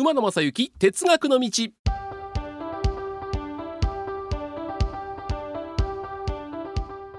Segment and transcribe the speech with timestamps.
[0.00, 1.50] 馬野正幸哲学の道。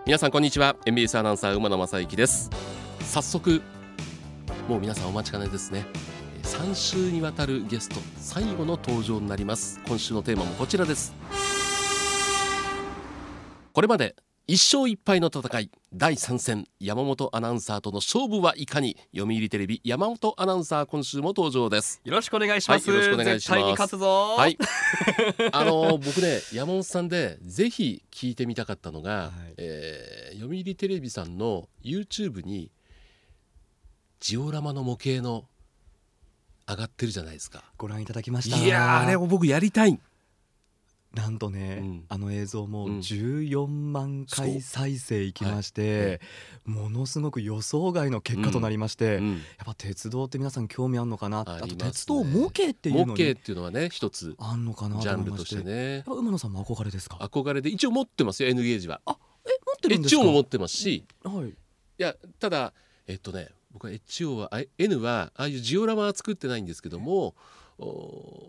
[0.04, 0.76] 皆さんこんにちは。
[0.88, 2.50] MBS アナウンサー馬野正幸です。
[3.02, 3.62] 早速
[4.68, 5.86] もう皆さんお待ちかねですね。
[6.42, 9.80] 3週にわたるゲスト最後の登場になります。
[9.88, 11.14] 今週のテーマもこちらです。
[13.74, 14.16] これまで
[14.48, 18.98] 一勝一敗の戦い第3戦山本アナウンサーとの勝負はいかに？
[19.16, 22.02] 読売テレビ山本アナウンサー今週も登場です。
[22.04, 23.60] よろしくお願いします、はい、よろしくお願いします。
[23.60, 24.36] 絶対に勝つぞ。
[24.36, 24.58] はい。
[25.54, 32.72] あの僕ね山本さんでぜひ聞いてみたかったのが、はい、えー、読売テレビさんの YouTube に
[34.20, 35.46] ジオラマの模型の
[36.68, 37.64] 上がってるじゃないですか。
[37.78, 38.58] ご覧いただきました。
[38.58, 40.00] いやあれを僕やりたい
[41.14, 46.22] なんとね、うん、あの映像も14万回再生いきまして、
[46.66, 56.04] はい、ものすごく予想外の結果となりまして、うん、やっぱ鉄道って皆さん興味あるのかな、ね、あと鉄道模型っていうの模型っていうのはね一つあんのかなジャンルとしてね。
[56.08, 57.18] 馬野さんも憧れですか？
[57.18, 59.02] 憧れで一応持ってますよ N ゲージは。
[59.06, 60.22] あえ持ってるんですか？
[60.22, 61.54] 一応も持ってますし、はい、い
[61.98, 62.74] やただ
[63.08, 67.36] えっとね僕は HO は N はああいうジオラマは作ってないんですけども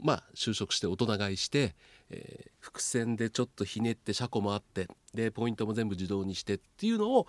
[0.02, 1.74] まあ就職して大人買いして、
[2.10, 7.26] えー、伏線でちょっとひねって車庫もあってでポイントも全部自動にしてっていうのを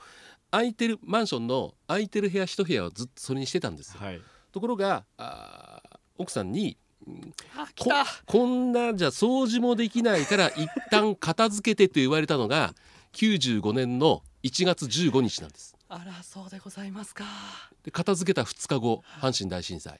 [0.51, 3.99] 空いてるマンションの空いてる部屋一部屋をずっとそれにしてたんですよ。
[4.01, 5.81] はい、ところがあ
[6.17, 6.77] 奥さんに
[7.77, 7.91] こ
[8.25, 12.73] こんなじゃ掃除もできないから一旦片付けてと言われたのが
[13.13, 15.75] 95年の1月15日なんです。
[15.89, 17.25] あらそうでございますか。
[17.83, 19.99] で片付けた2日後阪神大震災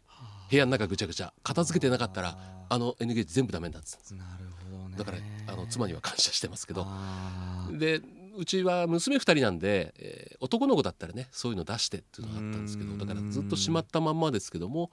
[0.53, 2.37] 部屋の中ぐちゃぐちゃ片付けてなかったら
[2.69, 4.13] あの N ゲージ全部ダメになってたんです。
[4.13, 5.17] なるほど、ね、だから
[5.51, 6.85] あの妻には感謝してますけど。
[7.71, 8.01] で
[8.35, 14.91] うちは娘2人なんで、えー、男の子だったらねそういうの出してっていうのがあったんですけどだからずっとしまったまんまですけども、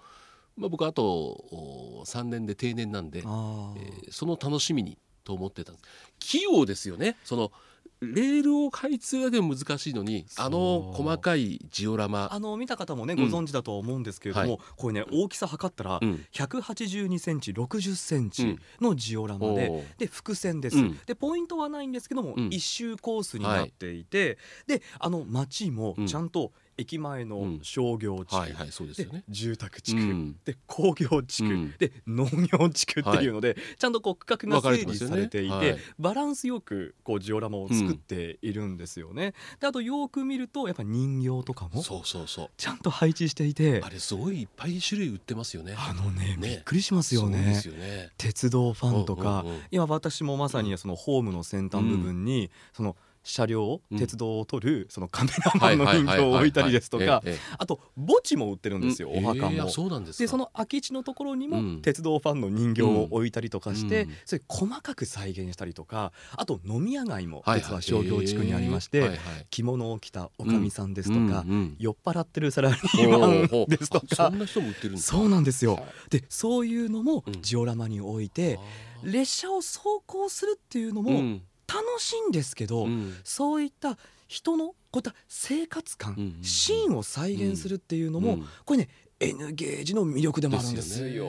[0.56, 5.86] まあ、僕あと3年で定年なんで、えー、その楽しみにと思ってたんです。
[6.18, 7.16] 器用ですよね。
[7.24, 7.52] その
[8.00, 12.28] レールを開通でも難しいのにあの細かいジオラマ。
[12.32, 16.00] あの見た方もねご存知だと思うんですけれども、うんはい、これね大きさ測ったら
[16.32, 24.26] 182センチ60センチのジオラマで、うん、で伏線です、うん、でポイントはないんですけども、一周コースになっていて、
[24.68, 39.34] はい、であの街もちゃんと駅前の商業地区、はいはいそうですよね、住宅地区、うん、で工業地区、うん、で農業地区っていうので、はい、ちゃんとこう区画が整理されていて、バランスよくこうジオラマを作っているんですよね。
[39.60, 42.50] であとよく見るとやっぱ人形とかもそうそうそう。
[42.56, 45.74] ちゃんと配置していてあれすごいいっぱい種類売ってますよね。
[45.76, 47.60] あのね、ね、びっくりしますよね。
[47.80, 48.10] ね。
[48.16, 57.22] 鉄道ファンとか、今私もまさにそのホームの先端部分に、その車両、鉄道を撮るそのカメラマンの人形を置いたりですとか
[57.58, 59.68] あと墓地も売ってるんですよ、お墓も。
[59.68, 69.18] そうなんでその空き地のところにも鉄道ファンの人形を置いたりとかして、それ細かく再現したりとかあと飲み屋街も実は商業地区にありまして、
[69.50, 71.44] 着物を着たおかみさんですとか、
[71.78, 75.84] 酔っ払ってるサラリーマンですとかそんな人も売ってるんですそうなんですよ。
[76.08, 78.58] でそういうのもジオラマに置いて、
[79.02, 81.40] 列車を走行するっていうのも、
[81.72, 88.88] 楽しいんですけど、うん、そういった人のこういった生活感、うんうん、シーンを再現するっていうのも、うん、これね
[89.20, 91.26] N ゲージの魅力でもあるんですよ。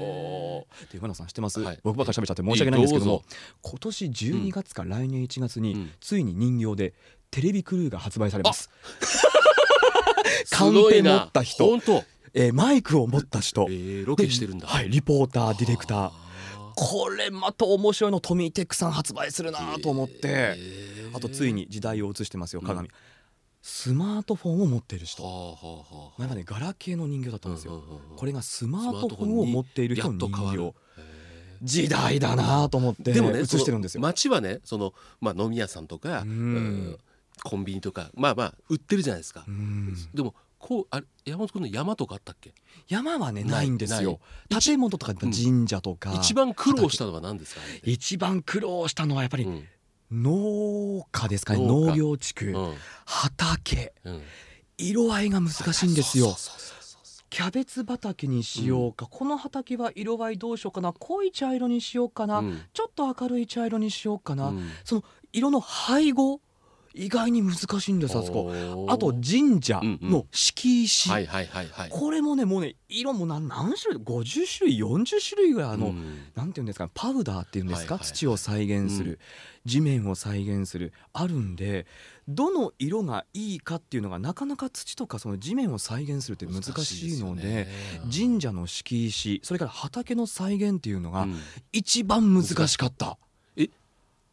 [0.91, 3.23] で岩野さん知ってます、はい、僕ばっか喋っちゃって申し訳ないんですけども
[3.61, 6.93] 今年12月か来年1月に、ついに人形で
[7.29, 8.69] テレビクルーが発売されます。
[10.49, 11.79] カンペ持った人。
[12.33, 16.11] えー、マイクを持った人、えー、ロケしてるんだ、はい、リポーターディレクター
[16.75, 22.93] これまた面白いのトミーテックさん発売するなと思って、えー、あとついに時代を映してますよ鏡、うん、
[23.61, 25.85] スマートフォンを持っている人、はあは
[26.17, 27.83] あ、前までガラケーの人形だったんですよ、
[28.15, 30.73] これがスマートフォンを持っている人の人形。
[31.63, 34.01] 時代だなと思ってでもね映してるんですよ。
[34.01, 36.97] 街はねその、まあ、飲み屋さんとか、うん、
[37.43, 39.45] コンビニとかまあまあ売ってるじゃないですか、
[40.13, 42.53] でもこうあ山本君の山とかあったっけ？
[42.87, 44.19] 山はねないんですよ。
[44.63, 49.47] 建物とか神社とか、うん、一番苦労したのは何ですか一番苦労したのはやっぱり、
[50.11, 51.65] 農家ですかね。
[51.65, 52.73] 農業地区、うん、
[53.05, 53.91] 畑、
[54.77, 56.35] 色合いが難しいんですよ。
[57.29, 60.93] キャベツ畑にしようか、この畑は色合いどうしようかな。
[60.93, 62.43] 濃い茶色にしようかな、
[62.73, 64.53] ちょっと明るい茶色にしようかな、
[64.83, 65.03] その
[65.33, 66.41] 色の配合
[66.93, 68.87] 意外に難しいんですあそこ。
[68.89, 71.89] あと神社の敷石、はいはいはいはい。
[71.89, 76.19] これもねもうね色も何何種類50種類40種類ぐらいあの、うん。
[76.35, 78.13] なんていうんですかパウダーっていうんですか、はいはいはい。
[78.13, 79.17] 土を再現する、うん。
[79.65, 80.93] 地面を再現する。
[81.13, 81.85] あるんで
[82.27, 87.67] どの色がいいかっていうのがなかなか土とかその地面を再現するって難しいのでね。
[88.13, 91.39] 神社の敷石それから畑の再現っていうのがうん。
[91.71, 93.17] 一番難しかった、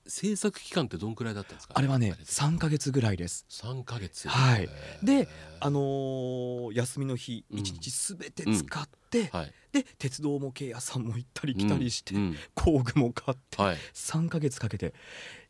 [0.08, 1.74] 制作期間ってどんくらいだったんですか？
[1.76, 3.44] あれはね3ヶ月ぐらいです。
[3.48, 4.28] 三ヶ月。
[4.28, 4.68] はい。
[5.02, 5.28] で
[5.60, 7.58] あのー休みの日うん。
[7.58, 9.52] 一日すべて使って、はい。
[9.72, 12.20] で鉄道模型屋さんも行ったり来たりして、うん。
[12.22, 13.76] うん工具も買って、はい。
[13.94, 14.94] 3ヶ月かけて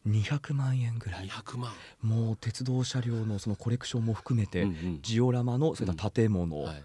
[0.07, 1.29] 200万円ぐらい。
[1.29, 1.73] 200万。
[2.03, 4.99] もう鉄道車両のそのコレクションも含めて、うんうん。
[5.03, 6.85] ジオラマのそういった建物、はい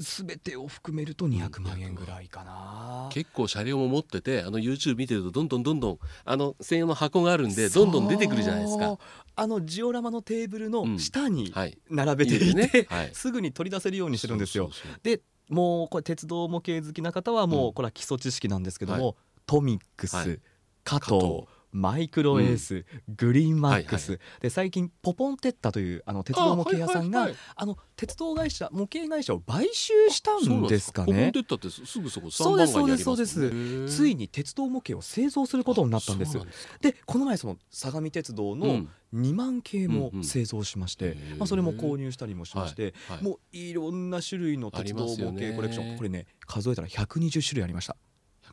[0.00, 3.08] すべてを含めると200万円ぐらいかな。
[3.12, 8.98] 結構車両も持っててあの YouTube 見てるとどんどんどんどんあの専用の箱があるんでどんどん出てくるじゃないですか。
[9.36, 11.78] あのジオラマのテーブルの下にはい。
[11.90, 12.86] 並べていて、すね。
[12.88, 13.10] はい。
[13.14, 14.70] すぐに取り出せるようにしてるんですよ。
[15.02, 19.14] でもうこれ鉄道模型好きな方はもうこれは基礎知識なんですけども、は
[19.46, 20.40] トミックス、はい。
[20.84, 21.46] 加藤
[21.76, 27.66] マイクロエース、グリーンマックス、はいで最近ポポンテッタというあの鉄道模型屋さんがあ,、あはいはいはい。
[27.66, 33.88] の鉄道会社模型会社を買収したんですかポポンねテッタってすすぐそこそうですそうですそうです。
[33.96, 36.38] ついに鉄道模型を製造することになったんです。
[36.80, 38.88] でこの前その相模鉄道のうん。
[39.14, 43.22] 2万系もうんうん製造しまして、へーまあ、それも購入したりもしまして、はい。
[43.22, 45.96] もういろんな種類の鉄道模型コレクション。
[45.96, 47.96] これね数えたら120種類ありました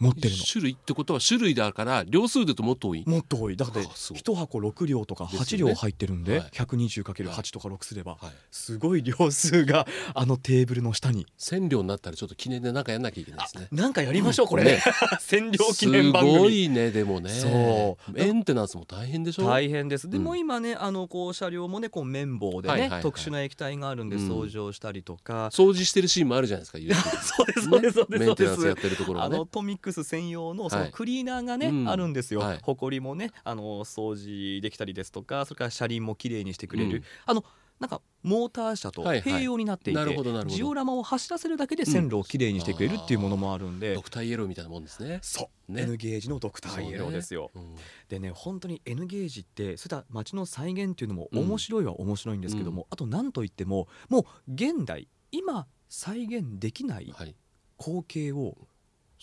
[0.04, 0.44] 持ってるの。
[0.44, 3.04] 種類ってことは種類だから量数でともっと多い。
[3.08, 3.58] もっと多い。
[3.58, 5.72] だってあそう1箱6両とか8ですよね。
[5.72, 6.50] 両入ってるんで、はい。
[6.52, 8.32] 120×8 とか6すれば、はい。
[8.52, 11.26] すごい量数があのテーブルの下に。
[11.38, 13.68] 千両になったらちょっと記念でなんかやんなきゃいけないですね。
[13.72, 14.82] なんかやりましょうこれ、ね。
[15.20, 17.30] 占領記念番すご組いねでもね。
[17.30, 18.12] そう。
[18.12, 19.48] メンテナンスも大変でしょ？
[19.48, 20.10] 大変です。
[20.10, 20.24] でうん。
[20.24, 24.30] も今ねあのこう車両もねこう綿棒でね、特殊な液体があるんでうん。
[24.30, 26.80] 掃除をしたりとか、掃除してるシーンもあるじゃないですか
[27.22, 28.44] そうですそうですそうですメそうです。
[28.44, 29.36] ンテナンスやってるところがね。
[29.36, 30.86] あのトミックス専用のそはい。
[30.88, 31.90] のクリーナーがね、うん。
[31.90, 32.60] あるんですよ、はい。
[32.62, 37.04] ほこりもねあの掃除できたりですとかそれから車輪もきれいにしてくれる、うん。
[37.26, 37.46] あの
[37.80, 39.34] なんかモーター車とはいはい。
[39.34, 40.56] 併用になっていて、なるほどなるほど。
[40.56, 45.20] ジオラマを走らせるだけで線路をきれいにしてくれるっていうものもあるんで、ドクターイエローみたいなもんですね。
[45.22, 45.82] そう、ね。
[45.82, 47.52] N ゲージのドクターイエローですよ。
[47.54, 47.76] うん。
[48.08, 57.36] でね本当に N ゲージってそういった街の再現っていうのも面白いは面白いんですけども、あと何といってももう現代今再現できないはい。
[57.78, 58.73] 光景をそうです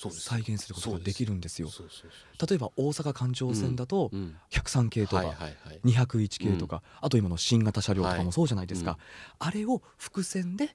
[0.08, 1.68] 再現することができるんですよ。
[1.68, 4.36] そうそうそう例えば大阪環状線だとうん。
[4.50, 5.80] 103系とかはいはいはい。
[5.84, 9.00] 201系とか、あと今の新型車両とかもそうじゃないですか、はい
[9.38, 10.74] あれを伏線で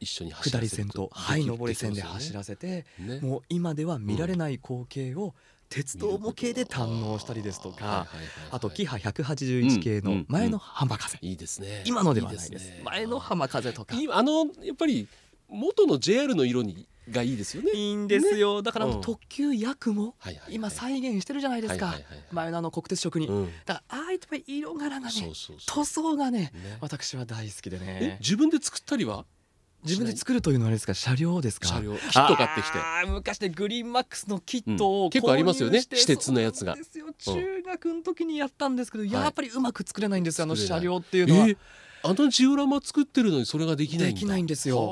[0.00, 3.20] 一緒に走下り線と、はい、上り線で走らせて、せね。
[3.20, 5.34] もう今では見られない光景を
[5.68, 8.06] 鉄道模型で堪能したりですとか、
[8.50, 11.82] あとキハ181系の前の浜風、いいですね。
[11.86, 12.68] 今のではないです。
[12.68, 12.82] ね。
[12.84, 13.96] 前の浜風とか。
[13.98, 15.08] 今あのやっぱり
[15.48, 17.72] 元の JR の色にがいいですよね。
[17.74, 20.14] いいんですよ、だから特急ヤクも
[20.48, 21.94] 今再現してるじゃないですか、
[22.32, 23.50] 前のあの国鉄色に、うん。
[23.64, 25.12] だからああいった色柄がね
[25.66, 26.78] 塗装がねね。
[26.80, 29.24] 私は大好きでえね自分で作ったりは？
[29.84, 30.94] 自分で作るというのはあれですか？
[30.94, 31.68] 車両ですか？
[31.68, 31.96] 車両。
[31.96, 32.78] キット買ってきて。
[33.08, 35.10] 昔ねグリーンマックスのキットをうん。
[35.10, 36.76] 結構ありますよね私鉄のやつが。
[37.18, 41.56] 中学の時にやったんですけど、やっぱりうまく作れないんですよあの車両っていうのは、え
[42.02, 44.14] あのジオラマ作ってるのにそれができないんだ。
[44.14, 44.78] できないんですよ。
[44.78, 44.84] は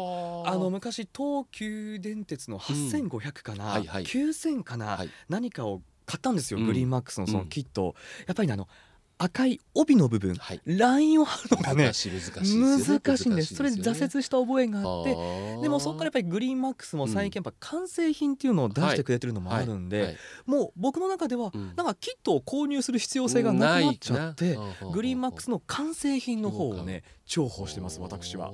[0.46, 4.04] あの昔東急電鉄の8500かな、はいはい。
[4.04, 5.10] 9000かな、はい。
[5.28, 6.66] 何かを買ったんですよ、うん。
[6.66, 7.94] グリーンマックスのそのキットを、
[8.26, 8.68] やっぱりねあの
[9.16, 10.60] 赤い帯の部分、はい。
[10.64, 12.56] ラインを貼るのがね難しい難しいです。
[12.56, 21.72] よね難しいんですそれで挫折した覚えがあって折でもそこからやっぱりグリーンマックスも最近やっぱ完成品っていうのを出してくれてるのもあるんで、もう僕の中ではうん。
[21.76, 24.58] なんかキットを購入する必要性がなくなっちゃって、
[24.92, 28.52] グリーンマックスのの完成品の方をね重宝してます私は。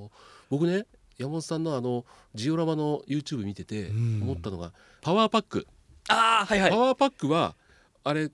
[0.50, 0.84] 僕ね
[1.20, 4.22] 山本さんのあのジオラマの YouTube 見ててうん。
[4.22, 4.72] 思ったのが
[5.02, 5.66] パワーパック。
[6.08, 6.70] ああはいはい。
[6.70, 7.54] パワーパックは
[8.04, 8.30] あれ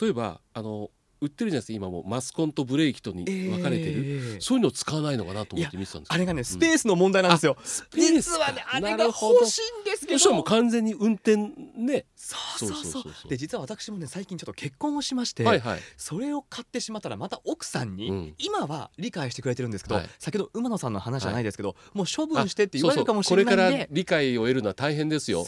[0.00, 0.90] 例えばあの
[1.20, 2.04] 売ってるじゃないですか今も。
[2.06, 7.56] マスコンとブレーキとに分かれてる、えーそういうの使わないのかなと思って見てたんですあれがねスーペースの問題なんですよ。
[7.64, 10.18] スペース実はねあれが欲しいんですけど。
[10.18, 11.36] そしたらもう完全に運転
[11.78, 12.06] ね。
[12.16, 13.28] そうそうそう。
[13.28, 15.80] で実は私もね最近ちょっと結婚をしまして、はいはい。
[15.96, 18.34] それを買ってしまったらまた奥さんに、うん。
[18.38, 23.78] 今は理解してくれてるんですけど、はい先ほど馬野さんの話じゃないですけど、もう処分してって言われるかもしこれかれないんで。
[23.80, 25.46] ら理解を得るのは大変ですよ。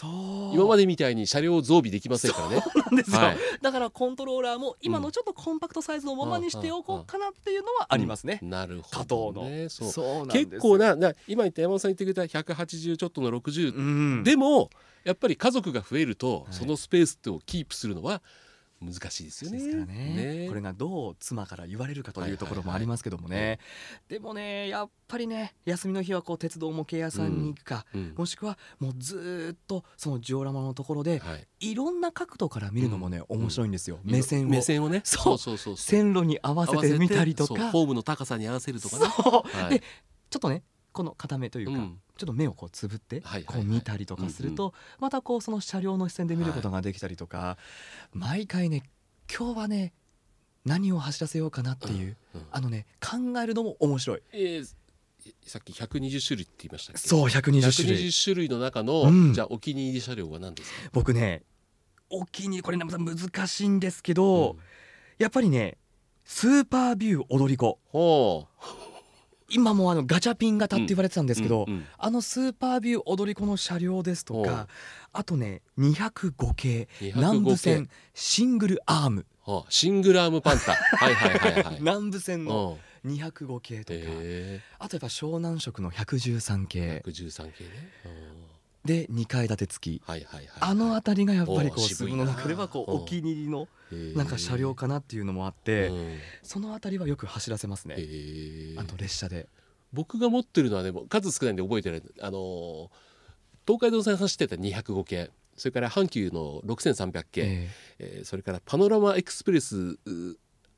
[0.55, 2.63] 今までみたいに車両を増備できませんからね。
[2.75, 3.37] なんですよ、はい。
[3.61, 9.91] だからコントローラーも今のちょっとコンパクトサイズのままにしておこうかなっていうのはありますね、なる加ほど藤の、ねそう。
[9.91, 10.47] そうなんですよ。
[10.47, 14.25] 結構なな今言った山本さん言ってくれた180ちょっとの60、うん。
[14.25, 14.71] でも
[15.05, 16.53] やっぱり家族が増えると、はい。
[16.53, 18.23] そのスペースをキープするのは
[18.83, 19.59] 難しいですよね。
[19.59, 20.47] ですからね。
[20.49, 23.45] これがどう妻から言われるかというところもありますけどもね、はい。
[23.45, 23.59] はいはい、
[24.09, 34.49] でもねやっぱりね休みの日はこう鉄道模型屋さんに行くか、うん、もしくはもうずっとそのジオラマのところで、はい、いろんな角度から見るのもね、うん、面白いんですよ、うん、目線を。
[34.49, 35.03] 目線をね。
[35.05, 35.39] そう。
[35.39, 37.71] そうそう線路に合わせてみたりとか。
[37.71, 39.05] フォームの高さに合わせるとかね。
[39.05, 39.83] はい、で
[40.31, 47.57] ちょっとねこの片目というか、うん、ちょっと目をこうつぶってこう見たりとかするとまたこうその車両の視線で見ることができたりとか
[48.13, 48.83] 毎回ね
[49.33, 49.93] 今日はね
[50.65, 54.23] 何を走らせようかなっていう、うんうん、あのね考えるのも面白い。
[54.33, 54.75] えー
[55.45, 57.07] さっき120種類って言いましたっけ？
[57.07, 58.07] そう120種類。
[58.07, 60.91] 120種類の中の、うん、じゃあお気に入り車両は何ですか？
[60.95, 61.43] 僕ね
[62.09, 64.59] お気に入りこれ難しいんですけど、うん、
[65.19, 65.77] やっぱりね
[66.25, 67.79] スーパービュー踊り子。
[67.89, 68.90] ほう
[69.51, 74.69] 今もあのガチャピン型って言われてたんですけど、うんうんうん、あのスーパービュー踊り子の車両ですとか
[75.13, 79.27] あとね205系南部線シングルアーム。
[79.69, 80.75] シングルアームパンタ。
[80.75, 83.99] はいはいはい、はい、 南部線の205系とか。
[84.79, 87.03] あとやっぱ湘南色の113系。
[87.05, 87.71] 113系ね。
[88.85, 93.03] で2階建て付き、はいはいはい、あの辺りがやっぱりこう自分の中ではこう。
[93.03, 93.69] お気に入りの
[94.17, 95.91] なんか車両かなっていうのもあって
[96.43, 97.97] その辺りはよく走らせますね。
[98.79, 99.49] あと列車で。
[99.93, 102.91] 僕が持ってるのはね数少ないんで覚えてないあの
[103.67, 107.69] 東海道線走ってた205系それから阪急の6300系、えー、
[107.99, 109.99] えー、それからパノラマエクスプレス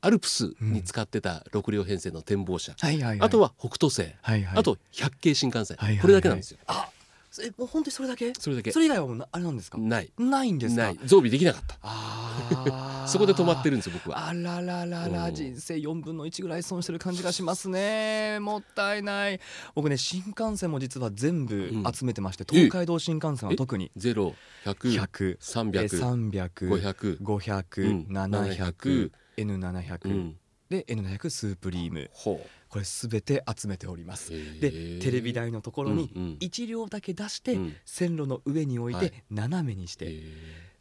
[0.01, 6.57] アルプスに使ってた6両編成の展望車、うんはいはいはい、あとは北斗星、はいはい、あと100系新幹線、はいはいはい、これだけなんですよ。
[6.67, 6.89] あ
[7.41, 8.33] えもう本当にそれだけ？
[8.37, 8.71] それだけ。
[8.71, 9.77] それ以外はあれなんですか？
[9.77, 10.11] ない。
[10.19, 10.93] ないんですか？
[11.05, 11.77] 増備できなかった。
[11.81, 14.27] あ そこで止まってるんですよ僕は。
[14.27, 18.39] あらららら、人生4分の1ぐらい損してる感じがしますね。
[18.41, 19.39] もったいない。
[19.75, 23.91] 僕ね新幹線も実は全部集めてまして、うん、東海道新幹線は特に。
[23.95, 24.35] ゼロ
[24.65, 30.33] 百百三百三百五百五百七百 N700、
[30.69, 32.09] で N700 スープリーム
[32.73, 34.31] これすべて集めております。
[34.59, 40.23] でテレビ台のところに1両だけ出して線路の上に置いて斜めにして、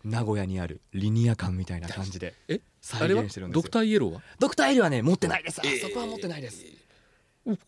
[0.02, 2.32] 名古屋にあるリニア館みたいな感じで
[2.80, 4.22] 再現してるんですドクターイエローは？
[4.38, 5.60] ドクターイエローはね持ってないです。
[5.60, 6.64] あそこは持ってないです。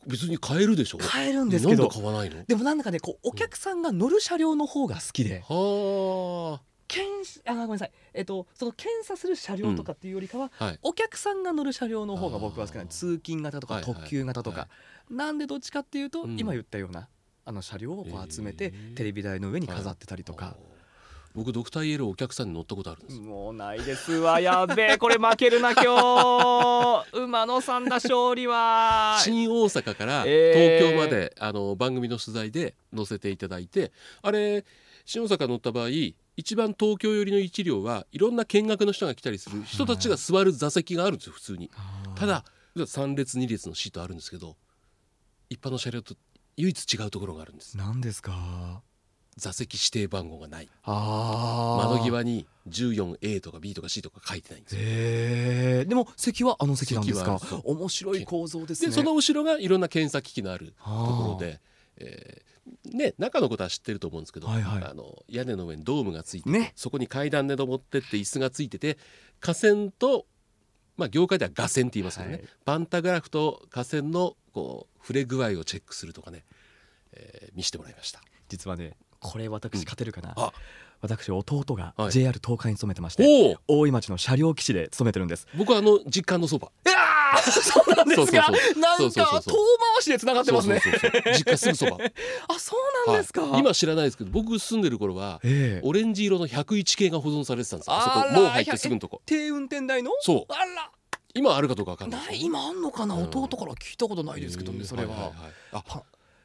[0.06, 0.98] 別に買えるでしょ？
[0.98, 2.44] 買えるんですけど買わないの？
[2.44, 10.66] でもなんだかねこうお客さんが乗る車両の方が好きで、はあ検あごめんなさい、えっと、その検査する車両とかっていうよりかは、うん。
[10.66, 14.68] はい、お客さんが乗る車両の方が僕は好きな通勤型とか特急型とか、
[15.10, 17.08] なんでどっちかっていうと、うん、今言ったような
[17.44, 20.56] あの車両をこう集めて、テレビ台の上に飾ってたりとか。
[21.34, 23.20] 僕ドクターイエローお客さんに乗ったことあるんです。
[23.20, 24.98] もうないですわやべえ。
[24.98, 27.18] これ負けるな今日。
[27.18, 29.18] 馬野さんだ勝利は。
[29.20, 33.90] 新大阪から東京まで、えー、あの番組の取材で乗せていただいて
[34.22, 34.64] あれ
[35.04, 35.88] 新大阪乗った場合
[36.36, 41.70] 一番東京寄りの一両はいろんな見学の人が来たりする人たちが座る座席があるんですよ普通に。
[42.16, 42.44] ただ
[42.76, 44.56] 3列2列のシートあるんですけど
[45.48, 46.14] 一般の車両と
[46.56, 47.76] 唯一違うところがあるんです。
[47.76, 48.82] 何ですか？
[49.36, 50.68] 座席指定番号がない。
[50.86, 55.84] 窓際に 14A とか B とか C とか書いてないんですよ。
[55.88, 57.38] でも席はあの席なんですか？
[57.64, 58.92] 面白い構造ですね。
[58.92, 61.60] その後ろがいろんな検査機器のあるところで、
[61.96, 62.53] えー、
[62.92, 68.98] ね中のことは知ってると思うんですけど、はいはい、あの屋根の上にドームがついて、ね、そこに階段で登ってって椅子がついてて
[69.40, 70.26] 架線と
[70.96, 76.44] まあ業界では画線って言いますけどね、はい、パンタグラフと架線のこう触れ具合をチェックするとかね、
[77.12, 78.20] えー、見せてもらいました。
[78.48, 80.50] 実はねこれ私勝てるかな、うん、
[81.04, 85.46] 私弟が JR 東海に勤めてまして、大井町の車両基地で勤めてるんです。
[85.54, 86.68] 僕はあの実家のそば。
[86.86, 86.94] いや
[87.42, 90.80] そうなんですかなんか遠回しで繋がってますね。
[91.36, 91.98] 実家すぐそば。
[92.48, 92.74] あそ
[93.06, 97.96] うなんですか、はい、今知らないですけど僕住んでる頃は、えー、オレンジ色の101系が保存されてたんですよ。
[97.96, 99.20] あそこもう入ってすぐのとこ。
[99.26, 100.10] 低運転台の？
[100.20, 100.52] そう。
[100.52, 100.90] あら。
[101.34, 102.40] 今あるかどうかわかんない。
[102.40, 106.02] 今あんのかな、弟から聞いたことないですけどねそれは,、はいはいはい、あ。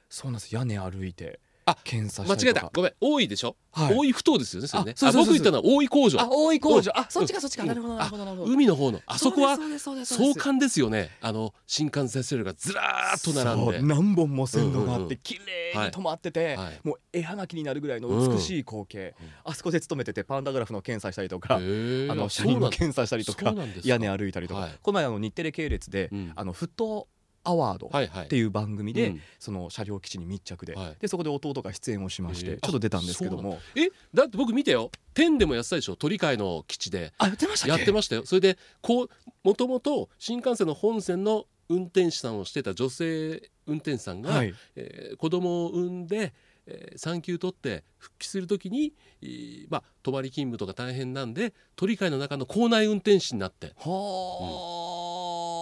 [0.10, 0.54] そうなんです。
[0.54, 2.70] 屋根歩いてあ検査間違えた。
[2.74, 2.94] ごめん。
[3.00, 4.96] 多いでしょ、はい、多い不当ですよねそれね。
[5.02, 6.20] あ僕言ったのは多い工場。
[6.20, 6.92] あ多い工場。
[6.96, 7.64] あそっちかそっちか。
[7.66, 8.52] なるほどなるほどなるほど。
[8.52, 9.02] 海の方の。
[9.06, 9.58] あそこは
[10.06, 11.12] 壮観ですよね。
[11.22, 13.82] あの新幹線車両がずらーっと並んで。
[13.82, 24.70] 何本も線路があって綺麗に止まってて、もう絵はがきになるぐらいの美しい光景、あそこで勤めててパンダグラフの検査したりとかあの車輪の検査したりとか屋根歩いたりとか。
[24.82, 27.08] この前あの日テレ系列で、あの沸騰
[27.50, 33.60] アワードっていう番組で、その車両基地に密着で,、でそこで弟が出演をしまして、ちょっと出たんですけども。
[33.76, 34.92] えだって僕見てよ。
[35.14, 35.96] 天でもやってたでしょ？
[35.96, 37.12] 鳥飼の基地で。
[37.18, 39.10] あやってましたやってましたよそれでこう
[39.44, 44.54] もともと新幹線の本線の運転手さんをしてた女性運転手さんが、はい。
[44.76, 46.34] えー、子供を産んで
[46.72, 53.74] えー、産休取って復帰する時に、えー、まあ、泊まり勤務とか大変なんで鳥飼の中の校内運転士になって。
[53.78, 54.99] はあ、うん、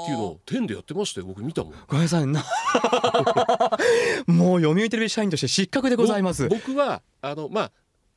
[0.08, 1.74] っていうのを天でやってましたよ僕見たもん。
[1.88, 2.26] ごめんなさい。
[2.26, 2.46] な
[4.26, 6.48] もう読売テレビ社員として失格でございます。
[6.48, 7.72] 僕はあのまあ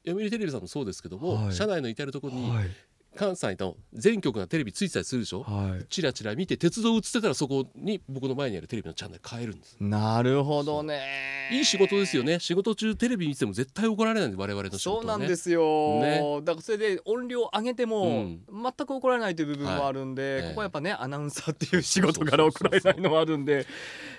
[0.06, 2.70] 読売テレビさんもそうですけども、はい、社内の至る所に、はい
[3.16, 9.76] 関西の全局がテレビついてたりするでしょ、はい、チラチラ見て鉄道映ってたらそこに僕の前にあるテレビのチャンネル変えるんです。
[9.80, 11.48] なるほどね。
[11.52, 12.38] いい仕事ですよね。
[12.38, 23.66] 仕事中テレビ見ても絶対怒られないんで我々の仕事、ね、そうなんですよ、ね、だからそれで音量上げても全く怒られないという部分もあるんで、うんはい、ここはやっぱねアナウンサーっていう仕事から怒られないのもあるんで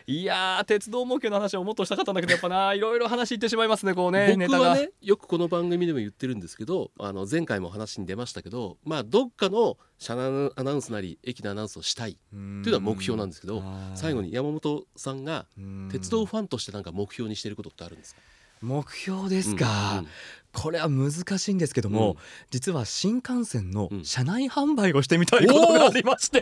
[0.08, 13.60] いや鉄道模型の話をもっとしたかったんだけどやっぱな いろいろ話いってしまいますねこうね僕はねよくこの番組でも言ってるんですけどあの前回も話に出ましたけどまあどっかの車内アナウンスなり駅のアナウンスをしたいっていうのは目標なんですけど
[13.96, 15.46] 最後に山本さんが
[15.92, 18.22] 鉄道ファンとしてなんか目標にしていることってあるんですか？
[18.62, 20.08] 目標ですか、うんうん、
[20.54, 22.18] これは難しいんですけども、うん、
[22.50, 26.42] 実は新幹線の車内販売をしてみたいことがありまして、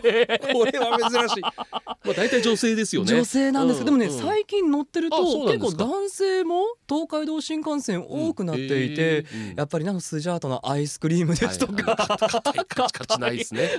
[0.52, 1.40] これは珍しい。
[1.42, 3.14] まあ大体女性ですよね。
[3.14, 11.96] 女性なんですけど、でもね、最近乗ってると結構男性も東海道新幹線多くなっていて、やっぱりなんかスジャートのアイスクリームですとか、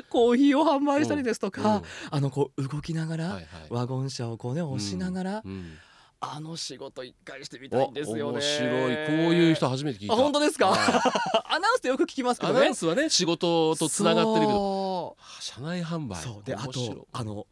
[0.10, 5.44] コーヒーを販売したりですとか、あのこう動きながら、ワゴン車をこうね押しながら、
[6.24, 8.24] あの仕事一回してみたいんですよね。
[8.24, 8.96] 面白い。
[9.08, 10.16] こういう人初めて聞いた。
[10.16, 10.70] 本当ですか？
[11.50, 12.60] アナウンスってよく聞きますけどね。
[12.60, 16.22] アナウンスはね仕事とつながってるけど、社内販売。
[16.22, 16.44] そう。
[16.44, 17.48] であとあの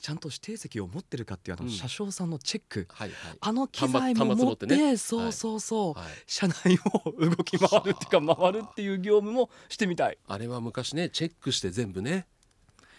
[0.00, 10.18] ちゃんと指定席を持ってるかっていうあの車掌さんのチェック、はいはい、あの機材も持って、ね、そうそうそう、はい、車内を動き回るっていうか回るっていう業務もしてみたい。
[10.26, 12.26] あれは昔ねチェックして全部ね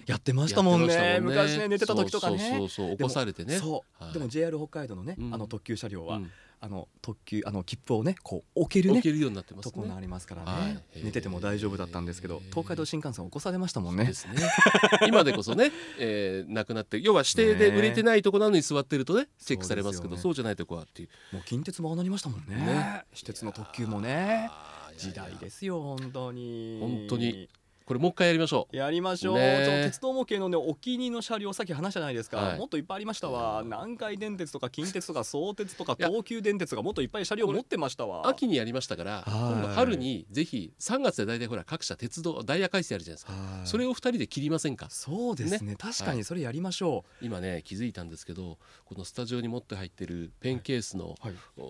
[0.05, 2.55] やってましたもんね、ね、昔ね寝てた時とかね。
[2.57, 3.59] そうそう起こされてね。
[4.13, 8.99] でも JR 北海道のね、うん、あの特急車両は、うん、あの特急あの切符をねこう置けるね。
[8.99, 14.11] 置けるようになってます、ね、とこがありますからね、はい、寝てても大丈夫だったんですけど東海道新幹線起こされましたもんね。
[15.07, 21.09] 今でこそね、えー、なくなって要は指定で売れてないとこなのに座ってるとねチェックされますけどそう、ね,、じゃないとこはっていう。
[21.35, 22.55] もう近鉄もああなりましたもんね。
[22.55, 23.03] ね。
[23.13, 24.49] 私鉄の特急もね。
[24.97, 26.77] 時代ですよ本当に。
[26.79, 27.49] 本当に
[27.85, 28.75] これもう一回やりましょう。
[28.75, 33.61] やりましょう、ね、鉄道模型のねお気に入りの車両さっき話したじゃないですか、はい、もっといっぱいありましたわ。
[33.63, 38.27] 南海電鉄とか近鉄とか相鉄とか東急電鉄がもっといっぱい車両持ってましたわ。
[38.27, 43.33] 秋にやりましたから今度春にぜひ3月で大体ほら各社鉄道ダイヤ改正あるじゃないですか。
[43.65, 44.87] それを2人で切りませんか？
[44.89, 51.23] そうですね、ね、確かにそれやりましょう、今ね気づいたんですけどこのスタジオに持って入ってるペンケースの、はい。
[51.23, 51.61] はい、フ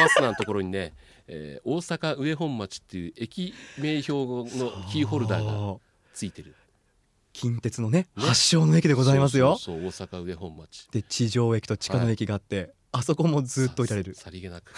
[0.00, 0.92] ァースナーのところにね、
[1.26, 4.44] えー、大阪上本町っていう駅名標の
[4.92, 5.72] キーホルダー。
[5.74, 5.78] が
[6.14, 6.54] ついてる
[7.32, 9.56] 近鉄のね、ね、発祥の駅でございますよ。
[9.56, 10.88] そう大阪上本町。
[10.90, 14.14] で地上駅と地下の駅があって、はい、あそこもずっといられる。
[14.14, 14.72] さりげなく。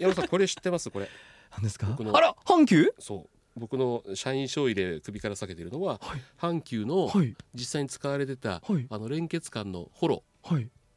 [0.00, 0.90] 山さんこれ知ってます？
[0.90, 1.08] これ。
[1.52, 1.86] 何ですか？
[2.12, 2.94] あら阪急？
[2.98, 3.28] そう。
[3.56, 7.10] 僕の社員証入れ首から下げてるのは、はい、阪急の
[7.52, 10.22] 実際に使われてた、はい、あの連結管のホロ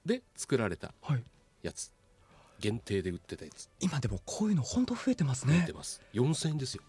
[0.06, 0.94] で作られた
[1.64, 1.92] やつ、
[2.60, 3.70] 限定で売ってたやつ。
[3.80, 5.58] 今でもこういうの本当増えてますね。
[5.58, 6.00] 増えてます。
[6.14, 6.84] 4000円ですよ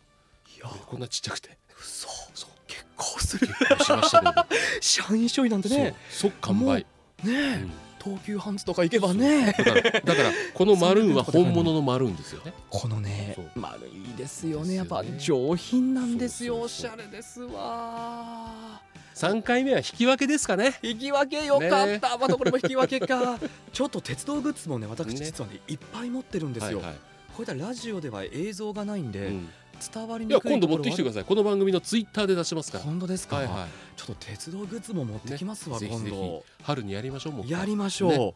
[0.87, 1.57] こんなちっちゃくて。
[1.79, 2.09] 嘘。
[2.35, 2.51] そう。
[2.67, 3.47] 結構する。
[3.47, 3.53] し
[3.91, 4.33] ましたけど
[4.81, 5.95] 社員証なんてね。
[6.11, 6.87] 即完売。
[7.23, 7.73] ね、うん。
[8.03, 9.53] 東急ハンズとか行けばね。
[9.53, 12.53] だからだからこのマルーンは本物のマルーンですよね。
[12.69, 14.75] このね丸いいですよね。
[14.75, 16.61] やっぱ上品なんですよ。
[16.61, 18.83] おしゃれですわ。
[19.15, 20.79] 3回目は引き分けですかね。
[20.83, 23.39] 引き分けよかった、ね、またこれも引き分けか。
[23.73, 26.97] ちょっと鉄道グッズもね私実はね、ね、いっぱい持ってるんですよ、はいはい、
[27.29, 29.49] こういったラジオでは映像がないんで、うん
[29.95, 31.25] 伝わりにくい今度持ってきてください。
[31.25, 32.85] この番組のツイッターで出しますから。
[32.85, 36.45] 本当ですか、はいはい、ちょっと鉄道グッズも持ってきますわ、ね、今度。
[36.63, 38.35] 春にやりましょうもうやりましょう、ね、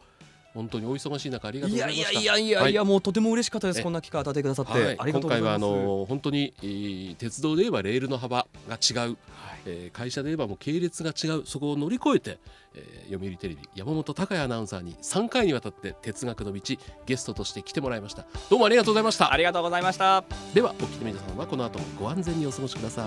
[0.53, 2.11] 本当にお忙しい中ありがとうございました。
[2.11, 3.83] いやいやいやいや、はい、もうとても嬉しかったです。
[3.83, 5.61] こんな機会与えてくださって、はい、ありがとうございます。
[5.61, 9.17] 今回はあの本当に、えー、鉄道で言えばレールの幅が違う、
[9.65, 11.45] えー、会社で言えばもう系列が違う。
[11.45, 12.39] そこを乗り越えて、
[12.73, 16.61] えー、読売テレビ山本孝也アナウンサーに3回にわたって哲学の道
[17.05, 18.25] ゲストとして来てもらいました。
[18.49, 19.33] どうもありがとうございました。
[19.33, 20.23] ありがとうございました。
[20.53, 23.05] ではお聞きの皆さんはこの後もご安全にお過ごしくださ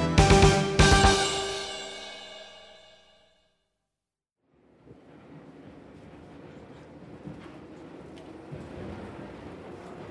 [0.00, 0.03] い